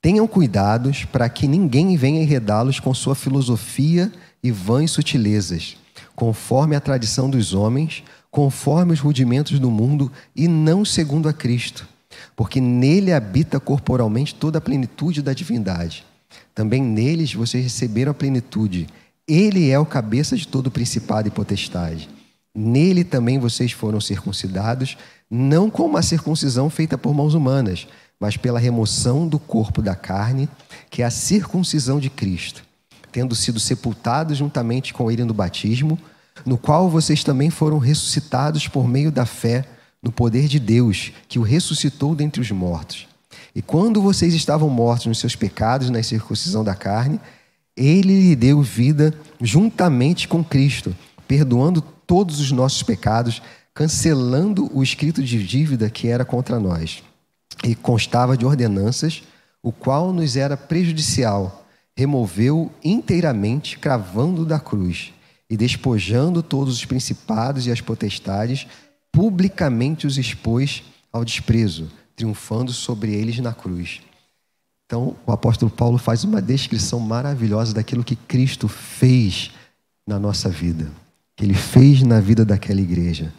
[0.00, 4.10] Tenham cuidados para que ninguém venha enredá-los com sua filosofia
[4.42, 5.76] e vãs sutilezas,
[6.14, 8.02] conforme a tradição dos homens
[8.36, 11.88] conforme os rudimentos do mundo e não segundo a Cristo,
[12.36, 16.04] porque nele habita corporalmente toda a plenitude da divindade.
[16.54, 18.88] Também neles vocês receberam a plenitude.
[19.26, 22.10] Ele é o cabeça de todo principado e potestade.
[22.54, 24.98] Nele também vocês foram circuncidados,
[25.30, 27.88] não com uma circuncisão feita por mãos humanas,
[28.20, 30.46] mas pela remoção do corpo da carne,
[30.90, 32.62] que é a circuncisão de Cristo,
[33.10, 35.98] tendo sido sepultados juntamente com ele no batismo
[36.46, 39.64] no qual vocês também foram ressuscitados por meio da fé
[40.00, 43.08] no poder de Deus, que o ressuscitou dentre os mortos.
[43.52, 47.20] E quando vocês estavam mortos nos seus pecados, na circuncisão da carne,
[47.76, 53.42] ele lhe deu vida juntamente com Cristo, perdoando todos os nossos pecados,
[53.74, 57.02] cancelando o escrito de dívida que era contra nós
[57.64, 59.24] e constava de ordenanças,
[59.62, 65.12] o qual nos era prejudicial, removeu inteiramente, cravando da cruz
[65.48, 68.66] e despojando todos os principados e as potestades,
[69.12, 70.82] publicamente os expôs
[71.12, 74.00] ao desprezo, triunfando sobre eles na cruz.
[74.86, 79.50] Então, o apóstolo Paulo faz uma descrição maravilhosa daquilo que Cristo fez
[80.06, 80.90] na nossa vida,
[81.34, 83.32] que ele fez na vida daquela igreja,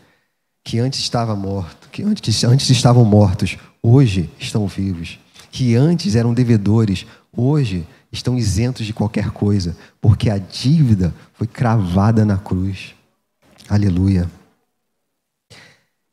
[0.64, 5.18] que antes estava morto, que antes, antes estavam mortos, hoje estão vivos,
[5.50, 12.26] que antes eram devedores, hoje estão isentos de qualquer coisa, porque a dívida foi cravada
[12.26, 12.96] na cruz.
[13.70, 14.30] Aleluia.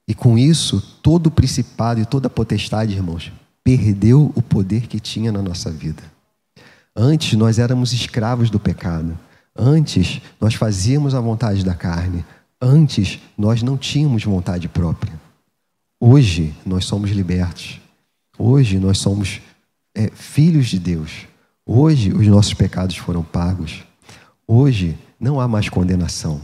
[0.07, 5.01] E com isso, todo o principado e toda a potestade, irmãos, perdeu o poder que
[5.01, 6.03] tinha na nossa vida.
[6.95, 9.19] Antes nós éramos escravos do pecado.
[9.57, 12.25] Antes nós fazíamos a vontade da carne.
[12.61, 15.13] Antes nós não tínhamos vontade própria.
[15.99, 17.81] Hoje nós somos libertos.
[18.39, 19.41] Hoje nós somos
[19.95, 21.27] é, filhos de Deus.
[21.67, 23.85] Hoje os nossos pecados foram pagos.
[24.47, 26.41] Hoje não há mais condenação.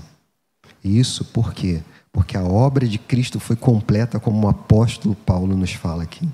[0.83, 1.83] Isso por quê?
[2.11, 6.29] Porque a obra de Cristo foi completa, como o apóstolo Paulo nos fala aqui.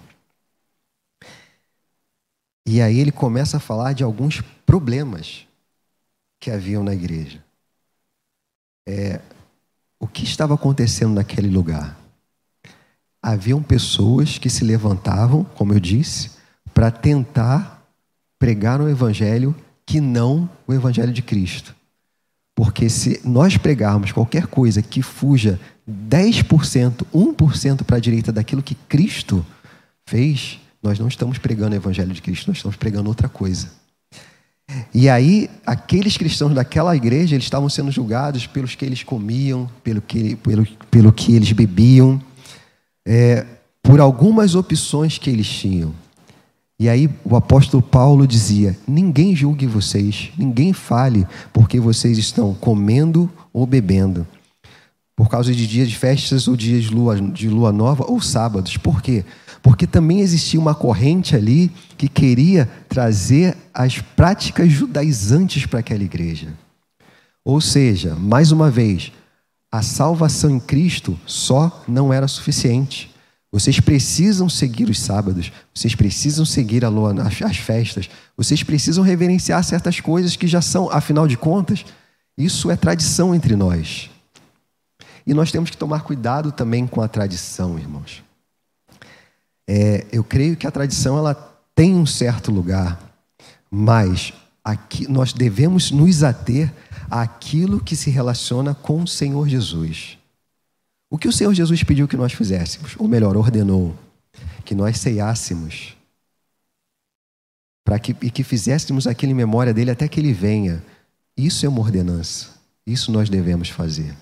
[2.64, 5.46] E aí ele começa a falar de alguns problemas
[6.40, 7.44] que haviam na igreja.
[8.88, 9.20] É,
[9.98, 11.98] o que estava acontecendo naquele lugar?
[13.20, 16.30] Haviam pessoas que se levantavam, como eu disse,
[16.72, 17.75] para tentar
[18.38, 21.74] pregar um evangelho que não o evangelho de Cristo.
[22.54, 28.74] Porque se nós pregarmos qualquer coisa que fuja 10%, 1% para a direita daquilo que
[28.74, 29.44] Cristo
[30.06, 33.68] fez, nós não estamos pregando o evangelho de Cristo, nós estamos pregando outra coisa.
[34.92, 40.00] E aí, aqueles cristãos daquela igreja, eles estavam sendo julgados pelos que eles comiam, pelo
[40.00, 42.20] que, pelo, pelo que eles bebiam,
[43.04, 43.46] é,
[43.82, 45.94] por algumas opções que eles tinham.
[46.78, 53.30] E aí o apóstolo Paulo dizia: ninguém julgue vocês, ninguém fale porque vocês estão comendo
[53.52, 54.26] ou bebendo,
[55.16, 58.76] por causa de dias de festas ou dias de lua, de lua nova ou sábados.
[58.76, 59.24] Por quê?
[59.62, 66.52] Porque também existia uma corrente ali que queria trazer as práticas judaizantes para aquela igreja.
[67.42, 69.12] Ou seja, mais uma vez,
[69.72, 73.10] a salvação em Cristo só não era suficiente.
[73.50, 79.04] Vocês precisam seguir os sábados, vocês precisam seguir a lua, as, as festas, vocês precisam
[79.04, 81.84] reverenciar certas coisas que já são, afinal de contas,
[82.36, 84.10] isso é tradição entre nós.
[85.26, 88.22] E nós temos que tomar cuidado também com a tradição, irmãos.
[89.68, 91.34] É, eu creio que a tradição ela
[91.74, 92.98] tem um certo lugar,
[93.70, 94.32] mas
[94.62, 96.72] aqui nós devemos nos ater
[97.10, 100.18] àquilo que se relaciona com o Senhor Jesus.
[101.08, 103.96] O que o Senhor Jesus pediu que nós fizéssemos, ou melhor, ordenou,
[104.64, 105.96] que nós ceiássemos,
[107.84, 110.82] para que, e que fizéssemos aquilo em memória dele até que ele venha.
[111.36, 112.56] Isso é uma ordenança.
[112.84, 114.16] Isso nós devemos fazer.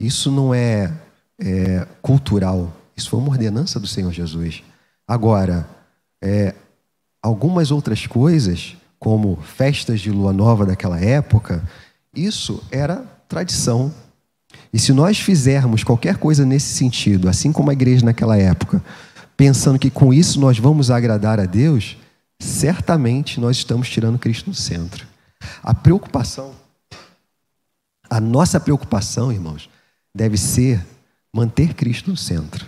[0.00, 0.90] Isso não é,
[1.38, 2.74] é cultural.
[2.96, 4.62] Isso foi uma ordenança do Senhor Jesus.
[5.06, 5.68] Agora,
[6.22, 6.54] é,
[7.22, 11.62] algumas outras coisas, como festas de lua nova daquela época,
[12.14, 13.92] isso era tradição
[14.72, 18.82] e se nós fizermos qualquer coisa nesse sentido, assim como a igreja naquela época,
[19.36, 21.96] pensando que com isso nós vamos agradar a Deus,
[22.38, 25.06] certamente nós estamos tirando Cristo do centro.
[25.62, 26.54] A preocupação,
[28.08, 29.68] a nossa preocupação, irmãos,
[30.14, 30.84] deve ser
[31.32, 32.66] manter Cristo no centro.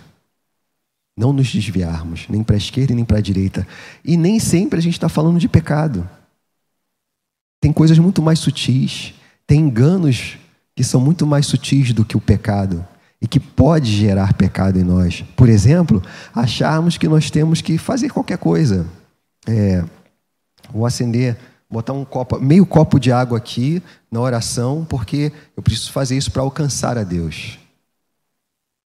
[1.15, 3.67] Não nos desviarmos, nem para a esquerda nem para a direita.
[4.03, 6.09] E nem sempre a gente está falando de pecado.
[7.61, 9.13] Tem coisas muito mais sutis,
[9.45, 10.37] tem enganos
[10.75, 12.85] que são muito mais sutis do que o pecado
[13.21, 15.23] e que pode gerar pecado em nós.
[15.35, 16.01] Por exemplo,
[16.33, 18.85] acharmos que nós temos que fazer qualquer coisa.
[19.47, 19.83] É,
[20.73, 21.37] ou acender,
[21.69, 23.81] botar um copo, meio copo de água aqui
[24.11, 27.57] na oração, porque eu preciso fazer isso para alcançar a Deus.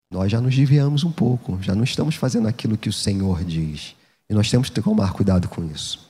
[0.10, 3.96] Nós já nos desviamos um pouco, já não estamos fazendo aquilo que o Senhor diz.
[4.30, 6.08] E nós temos que tomar cuidado com isso.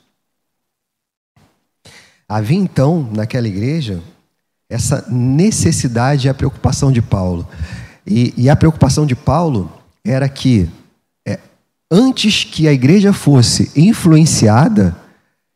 [2.27, 4.03] Havia então, naquela igreja,
[4.69, 7.47] essa necessidade e a preocupação de Paulo.
[8.05, 9.71] E, e a preocupação de Paulo
[10.03, 10.69] era que,
[11.25, 11.39] é,
[11.91, 14.95] antes que a igreja fosse influenciada,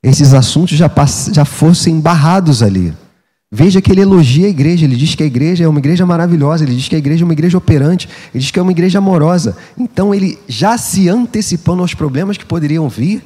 [0.04, 0.89] esses assuntos já,
[1.32, 2.93] já fossem barrados ali.
[3.54, 6.63] Veja que ele elogia a igreja, ele diz que a igreja é uma igreja maravilhosa,
[6.63, 9.00] ele diz que a igreja é uma igreja operante, ele diz que é uma igreja
[9.00, 9.58] amorosa.
[9.78, 13.21] Então ele já se antecipando aos problemas que poderiam vir,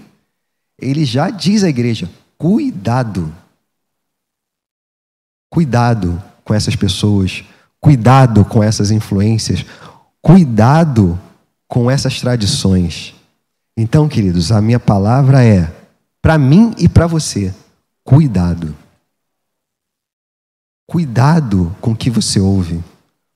[0.81, 3.31] ele já diz à igreja: cuidado,
[5.55, 7.45] Cuidado com essas pessoas,
[7.79, 9.65] cuidado com essas influências,
[10.21, 11.17] cuidado
[11.65, 13.15] com essas tradições.
[13.77, 15.73] Então, queridos, a minha palavra é
[16.21, 17.55] para mim e para você:
[18.03, 18.75] cuidado.
[20.85, 22.83] Cuidado com o que você ouve,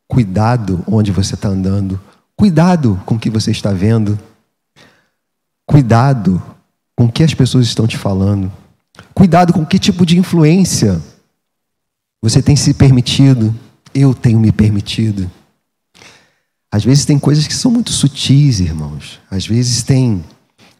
[0.05, 1.97] cuidado onde você está andando,
[2.35, 4.19] cuidado com o que você está vendo,
[5.65, 6.43] cuidado
[6.97, 8.51] com o que as pessoas estão te falando,
[9.13, 11.01] cuidado com que tipo de influência
[12.21, 13.55] você tem se permitido,
[13.93, 15.29] eu tenho me permitido.
[16.71, 19.19] Às vezes tem coisas que são muito sutis, irmãos.
[19.29, 20.23] Às vezes tem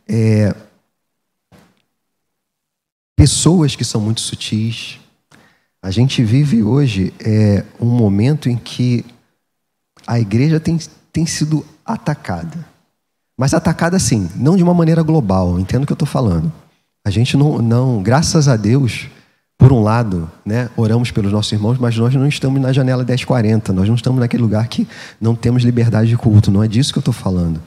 [0.08, 0.54] é,
[3.16, 5.00] pessoas que são muito sutis.
[5.82, 9.06] A gente vive hoje é, um momento em que
[10.06, 10.78] a igreja tem,
[11.12, 12.68] tem sido atacada.
[13.38, 16.52] Mas atacada assim, não de uma maneira global, entendo o que eu estou falando.
[17.06, 19.08] A gente não, não, graças a Deus,
[19.60, 23.74] por um lado, né, oramos pelos nossos irmãos, mas nós não estamos na janela 1040,
[23.74, 24.88] nós não estamos naquele lugar que
[25.20, 27.62] não temos liberdade de culto, não é disso que eu estou falando.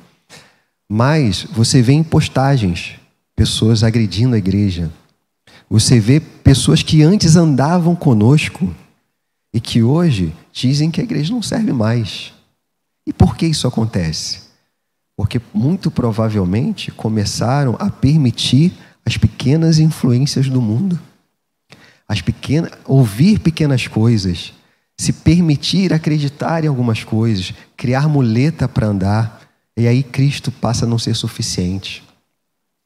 [0.91, 2.95] Mas você vê em postagens
[3.37, 4.91] pessoas agredindo a igreja,
[5.69, 8.75] você vê pessoas que antes andavam conosco
[9.53, 12.33] e que hoje dizem que a igreja não serve mais.
[13.07, 14.45] E por que isso acontece?
[15.15, 18.73] Porque muito provavelmente começaram a permitir
[19.05, 20.99] as pequenas influências do mundo.
[22.13, 24.53] As pequenas, ouvir pequenas coisas,
[24.99, 29.41] se permitir acreditar em algumas coisas, criar muleta para andar,
[29.75, 32.05] e aí Cristo passa a não ser suficiente.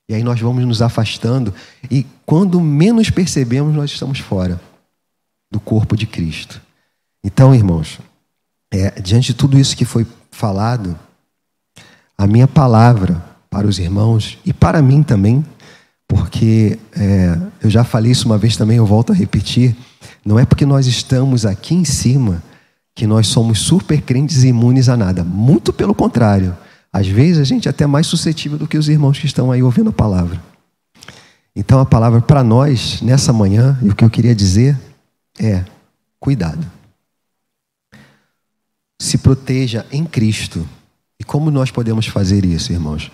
[0.08, 1.52] E aí nós vamos nos afastando,
[1.90, 4.60] e quando menos percebemos, nós estamos fora
[5.50, 6.62] do corpo de Cristo.
[7.24, 7.98] Então, irmãos,
[8.70, 10.96] é, diante de tudo isso que foi falado,
[12.16, 13.20] a minha palavra
[13.50, 15.44] para os irmãos e para mim também
[16.08, 19.76] porque é, eu já falei isso uma vez também, eu volto a repetir.
[20.24, 22.42] Não é porque nós estamos aqui em cima
[22.94, 25.22] que nós somos super crentes e imunes a nada.
[25.22, 26.56] Muito pelo contrário.
[26.92, 29.62] Às vezes a gente é até mais suscetível do que os irmãos que estão aí
[29.62, 30.42] ouvindo a palavra.
[31.54, 34.78] Então a palavra para nós nessa manhã, e o que eu queria dizer
[35.38, 35.64] é:
[36.18, 36.64] cuidado.
[39.00, 40.66] Se proteja em Cristo.
[41.18, 43.10] E como nós podemos fazer isso, irmãos?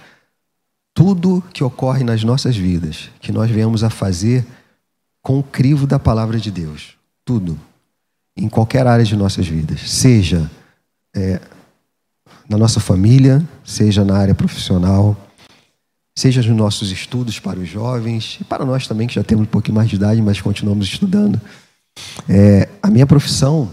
[0.94, 4.46] Tudo que ocorre nas nossas vidas, que nós venhamos a fazer
[5.22, 6.94] com o crivo da palavra de Deus.
[7.24, 7.58] Tudo.
[8.36, 9.90] Em qualquer área de nossas vidas.
[9.90, 10.50] Seja
[11.14, 11.40] é,
[12.48, 15.16] na nossa família, seja na área profissional,
[16.14, 19.50] seja nos nossos estudos para os jovens, e para nós também, que já temos um
[19.50, 21.40] pouquinho mais de idade, mas continuamos estudando.
[22.28, 23.72] É, a minha profissão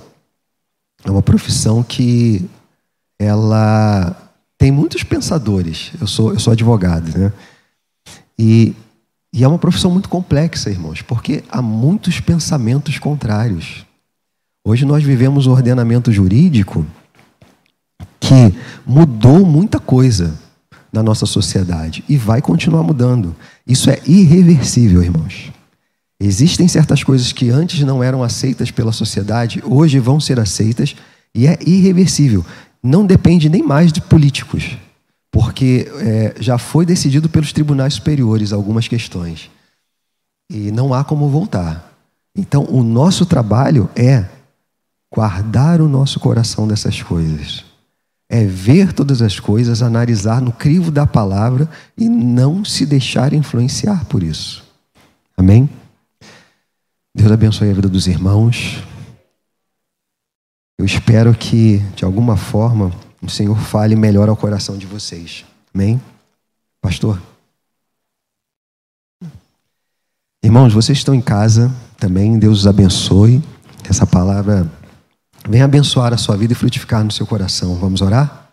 [1.03, 2.49] é uma profissão que
[3.17, 4.28] ela
[4.59, 5.91] tem muitos pensadores.
[5.99, 7.31] Eu sou, eu sou advogado, né?
[8.37, 8.75] E,
[9.33, 13.85] e é uma profissão muito complexa, irmãos, porque há muitos pensamentos contrários.
[14.63, 16.85] Hoje nós vivemos um ordenamento jurídico
[18.19, 18.53] que
[18.85, 20.37] mudou muita coisa
[20.91, 23.33] na nossa sociedade e vai continuar mudando.
[23.65, 25.51] Isso é irreversível, irmãos.
[26.19, 30.97] Existem certas coisas que antes não eram aceitas pela sociedade, hoje vão ser aceitas
[31.33, 32.43] e é irreversível
[32.81, 34.77] não depende nem mais de políticos,
[35.31, 39.49] porque é, já foi decidido pelos tribunais superiores algumas questões.
[40.49, 41.93] E não há como voltar.
[42.35, 44.25] Então, o nosso trabalho é
[45.13, 47.65] guardar o nosso coração dessas coisas.
[48.29, 54.05] É ver todas as coisas, analisar no crivo da palavra e não se deixar influenciar
[54.05, 54.63] por isso.
[55.35, 55.69] Amém?
[57.15, 58.83] Deus abençoe a vida dos irmãos.
[60.79, 62.89] Eu espero que, de alguma forma,
[63.21, 65.43] o Senhor fale melhor ao coração de vocês.
[65.75, 66.01] Amém?
[66.81, 67.21] Pastor?
[70.41, 73.43] Irmãos, vocês estão em casa também, Deus os abençoe.
[73.89, 74.71] Essa palavra
[75.49, 77.75] venha abençoar a sua vida e frutificar no seu coração.
[77.75, 78.49] Vamos orar?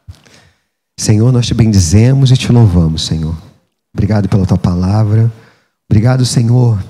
[0.98, 3.36] Senhor, nós te bendizemos e te louvamos, Senhor.
[3.94, 5.32] Obrigado pela tua palavra.
[5.88, 6.82] Obrigado, Senhor,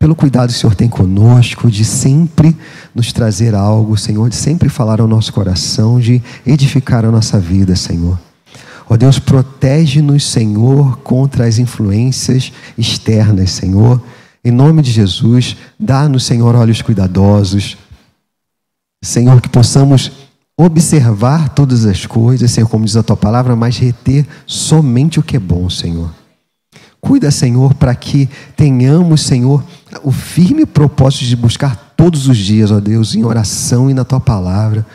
[0.00, 2.56] pelo cuidado que o Senhor tem conosco, de sempre
[2.94, 7.76] nos trazer algo, Senhor, de sempre falar ao nosso coração, de edificar a nossa vida,
[7.76, 8.18] Senhor.
[8.88, 14.02] Ó Deus, protege-nos, Senhor, contra as influências externas, Senhor.
[14.42, 17.76] Em nome de Jesus, dá-nos, Senhor, olhos cuidadosos.
[19.04, 20.12] Senhor, que possamos
[20.56, 25.36] observar todas as coisas, Senhor, como diz a tua palavra, mas reter somente o que
[25.36, 26.19] é bom, Senhor.
[27.00, 29.64] Cuida, Senhor, para que tenhamos, Senhor,
[30.02, 34.20] o firme propósito de buscar todos os dias, ó Deus, em oração e na tua
[34.20, 34.86] palavra,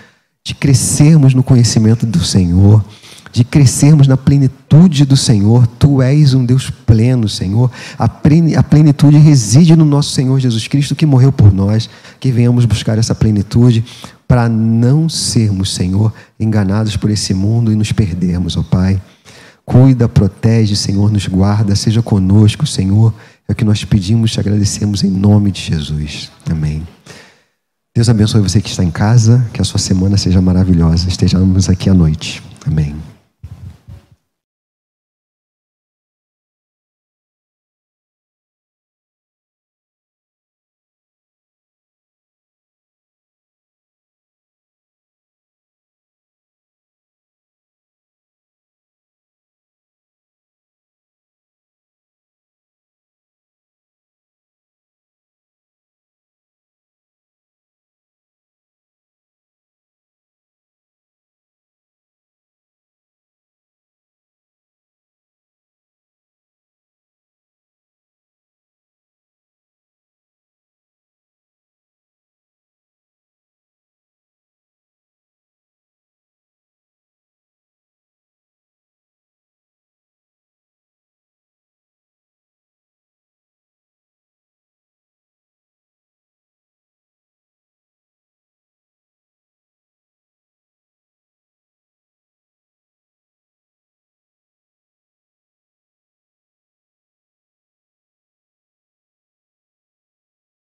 [0.44, 2.86] de crescermos no conhecimento do Senhor,
[3.32, 5.66] de crescermos na plenitude do Senhor.
[5.68, 7.70] Tu és um Deus pleno, Senhor.
[7.98, 11.90] A plenitude reside no nosso Senhor Jesus Cristo que morreu por nós.
[12.20, 13.84] Que venhamos buscar essa plenitude
[14.28, 19.02] para não sermos, Senhor, enganados por esse mundo e nos perdermos, ó Pai.
[19.66, 23.14] Cuida, protege, Senhor, nos guarda, seja conosco, Senhor.
[23.48, 26.32] É o que nós pedimos, te agradecemos em nome de Jesus.
[26.50, 26.84] Amém.
[27.96, 31.08] Deus abençoe você que está em casa, que a sua semana seja maravilhosa.
[31.08, 32.44] Estejamos aqui à noite.
[32.66, 32.96] Amém.